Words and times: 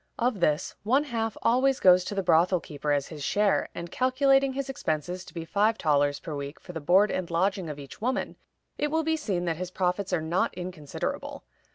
Of 0.17 0.39
this, 0.39 0.73
one 0.81 1.03
half 1.03 1.37
always 1.43 1.79
goes 1.79 2.03
to 2.05 2.15
the 2.15 2.23
brothel 2.23 2.59
keeper 2.59 2.91
as 2.91 3.09
his 3.09 3.23
share, 3.23 3.69
and, 3.75 3.91
calculating 3.91 4.53
his 4.53 4.67
expenses 4.67 5.23
to 5.25 5.33
be 5.35 5.45
five 5.45 5.77
thalers 5.77 6.19
per 6.19 6.33
week 6.33 6.59
for 6.59 6.73
the 6.73 6.81
board 6.81 7.11
and 7.11 7.29
lodging 7.29 7.69
of 7.69 7.77
each 7.77 8.01
woman, 8.01 8.35
it 8.79 8.89
will 8.89 9.03
be 9.03 9.15
seen 9.15 9.45
that 9.45 9.57
his 9.57 9.69
profits 9.69 10.11
are 10.11 10.19
not 10.19 10.55
inconsiderable. 10.55 11.43